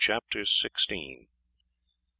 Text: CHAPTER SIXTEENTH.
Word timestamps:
CHAPTER 0.03 0.45
SIXTEENTH. 0.45 1.27